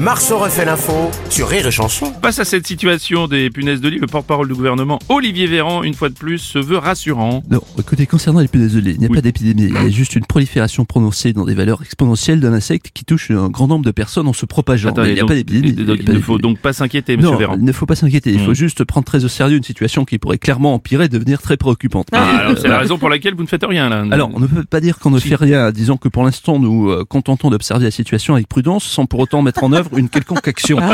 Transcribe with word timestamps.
Marceau 0.00 0.38
refait 0.38 0.64
l'info 0.64 1.10
sur 1.28 1.48
Rire 1.48 1.66
et 1.66 1.70
Chanson. 1.72 2.12
Face 2.22 2.38
à 2.38 2.44
cette 2.44 2.66
situation 2.68 3.26
des 3.26 3.50
punaises 3.50 3.80
de 3.80 3.88
lit, 3.88 3.98
le 3.98 4.06
porte-parole 4.06 4.46
du 4.46 4.54
gouvernement, 4.54 5.00
Olivier 5.08 5.46
Véran, 5.48 5.82
une 5.82 5.94
fois 5.94 6.08
de 6.08 6.14
plus, 6.14 6.38
se 6.38 6.58
veut 6.60 6.78
rassurant. 6.78 7.42
Non, 7.50 7.60
écoutez, 7.76 8.06
concernant 8.06 8.38
les 8.38 8.46
punaises 8.46 8.74
de 8.74 8.78
lit, 8.80 8.92
il 8.92 9.00
n'y 9.00 9.06
a 9.06 9.08
pas 9.08 9.20
d'épidémie. 9.20 9.64
Il 9.64 9.74
y 9.74 9.76
a 9.76 9.88
juste 9.88 10.14
une 10.14 10.24
prolifération 10.24 10.84
prononcée 10.84 11.32
dans 11.32 11.44
des 11.44 11.54
valeurs 11.54 11.82
exponentielles 11.82 12.38
d'un 12.38 12.52
insecte 12.52 12.90
qui 12.94 13.04
touche 13.04 13.32
un 13.32 13.48
grand 13.48 13.66
nombre 13.66 13.84
de 13.84 13.90
personnes 13.90 14.28
en 14.28 14.32
se 14.32 14.46
propageant. 14.46 14.90
Attends, 14.90 15.02
il 15.04 15.14
n'y 15.14 15.18
a 15.18 15.22
donc- 15.22 15.30
pas 15.30 15.34
d'épidémie. 15.34 15.72
donc, 15.72 15.98
Il 16.00 16.08
il 16.08 16.14
ne 16.14 16.20
faut 16.20 16.38
donc 16.38 16.60
pas 16.60 16.72
s'inquiéter, 16.72 17.16
monsieur 17.16 17.32
Non, 17.32 17.36
Véran. 17.38 17.54
il 17.58 17.64
ne 17.64 17.72
faut 17.72 17.86
pas 17.86 17.96
s'inquiéter. 17.96 18.30
Il 18.32 18.40
faut 18.40 18.54
juste 18.54 18.84
prendre 18.84 19.04
très 19.04 19.24
au 19.24 19.28
sérieux 19.28 19.56
une 19.56 19.64
situation 19.64 20.04
qui 20.04 20.18
pourrait 20.18 20.38
clairement 20.38 20.74
empirer 20.74 21.06
et 21.06 21.08
devenir 21.08 21.42
très 21.42 21.56
préoccupante. 21.56 22.06
Ah, 22.12 22.50
c'est 22.56 22.66
euh, 22.66 22.68
la 22.70 22.78
raison 22.78 22.98
pour 22.98 23.08
laquelle 23.08 23.34
vous 23.34 23.42
ne 23.42 23.48
faites 23.48 23.64
rien, 23.68 23.88
là. 23.88 24.04
alors, 24.12 24.30
on 24.32 24.38
ne 24.38 24.46
peut 24.46 24.62
pas 24.64 24.80
dire 24.80 25.00
qu'on 25.00 25.10
ne 25.10 25.18
Si. 25.18 25.28
fait 25.28 25.34
rien. 25.34 25.72
Disons 25.72 25.96
que 25.96 26.08
pour 26.08 26.22
l'instant, 26.24 26.60
nous 26.60 26.88
euh, 26.88 27.04
contentons 27.08 27.50
d'observer 27.50 27.84
la 27.84 27.90
situation 27.90 28.34
avec 28.34 28.46
prudence, 28.48 28.84
sans 28.84 29.06
pour 29.06 29.18
autant 29.18 29.42
mettre 29.42 29.64
en 29.64 29.72
œuvre 29.72 29.87
une 29.96 30.08
quelconque 30.08 30.46
action. 30.48 30.78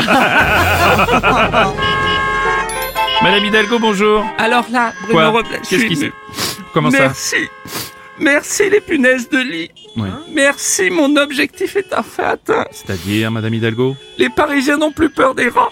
Madame 3.21 3.45
Hidalgo, 3.45 3.79
bonjour. 3.79 4.25
Alors 4.37 4.65
là, 4.71 4.93
Bruno 5.03 5.13
Quoi 5.13 5.29
Robles, 5.29 5.59
je 5.63 5.69
Qu'est-ce 5.69 5.85
qui 5.85 5.95
se... 5.95 6.05
Comment 6.73 6.91
ça 6.91 6.99
Merci. 6.99 7.37
Merci 8.19 8.69
les 8.69 8.81
punaises 8.81 9.29
de 9.29 9.39
lit. 9.39 9.71
Ouais. 9.97 10.09
Merci, 10.31 10.89
mon 10.89 11.15
objectif 11.17 11.75
est 11.75 11.93
enfin 11.93 12.29
atteint. 12.33 12.65
C'est-à-dire, 12.71 13.31
Madame 13.31 13.53
Hidalgo 13.53 13.95
Les 14.17 14.29
Parisiens 14.29 14.77
n'ont 14.77 14.91
plus 14.91 15.09
peur 15.09 15.35
des 15.35 15.49
rats. 15.49 15.71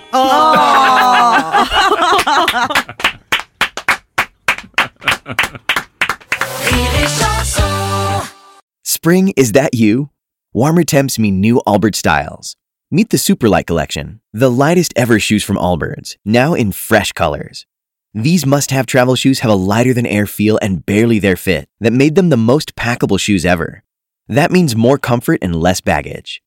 Spring, 8.84 9.34
is 9.36 9.52
that 9.54 9.70
you? 9.74 10.10
Warmer 10.54 10.84
temps 10.84 11.18
mean 11.18 11.40
new 11.40 11.62
Allbirds 11.66 11.96
styles. 11.96 12.56
Meet 12.96 13.10
the 13.10 13.18
Superlight 13.18 13.66
Collection, 13.66 14.22
the 14.34 14.52
lightest 14.52 14.94
ever 14.96 15.20
shoes 15.20 15.44
from 15.44 15.56
Allbirds, 15.56 16.16
now 16.24 16.54
in 16.54 16.72
fresh 16.72 17.12
colors. 17.12 17.66
These 18.14 18.46
must 18.46 18.70
have 18.70 18.86
travel 18.86 19.16
shoes 19.16 19.40
have 19.40 19.50
a 19.50 19.56
lighter 19.56 19.96
than 19.96 20.06
air 20.06 20.28
feel 20.28 20.60
and 20.62 20.86
barely 20.86 21.18
their 21.18 21.36
fit 21.36 21.68
that 21.80 21.92
made 21.92 22.14
them 22.14 22.30
the 22.30 22.38
most 22.38 22.76
packable 22.76 23.20
shoes 23.20 23.48
ever. 23.48 23.84
That 24.28 24.52
means 24.52 24.76
more 24.76 25.00
comfort 25.00 25.40
and 25.42 25.56
less 25.56 25.82
baggage. 25.82 26.44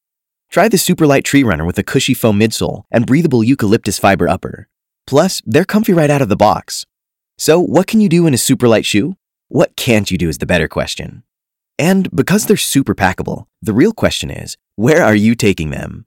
Try 0.48 0.68
the 0.68 0.76
Superlight 0.76 1.24
Tree 1.24 1.42
Runner 1.42 1.64
with 1.64 1.80
a 1.80 1.82
cushy 1.82 2.14
foam 2.14 2.38
midsole 2.38 2.84
and 2.92 3.06
breathable 3.06 3.42
eucalyptus 3.42 3.98
fiber 3.98 4.28
upper. 4.28 4.68
Plus, 5.04 5.42
they're 5.44 5.64
comfy 5.64 5.94
right 5.94 6.10
out 6.10 6.22
of 6.22 6.28
the 6.28 6.36
box. 6.36 6.86
So, 7.36 7.58
what 7.58 7.88
can 7.88 8.00
you 8.00 8.08
do 8.08 8.24
in 8.24 8.34
a 8.34 8.36
Superlight 8.36 8.84
shoe? 8.84 9.16
What 9.48 9.74
can't 9.74 10.12
you 10.12 10.16
do 10.16 10.28
is 10.28 10.38
the 10.38 10.46
better 10.46 10.68
question. 10.68 11.24
And 11.76 12.08
because 12.14 12.46
they're 12.46 12.56
super 12.56 12.94
packable, 12.94 13.46
the 13.60 13.72
real 13.72 13.92
question 13.92 14.30
is 14.30 14.56
where 14.76 15.02
are 15.02 15.16
you 15.16 15.34
taking 15.34 15.70
them? 15.70 16.06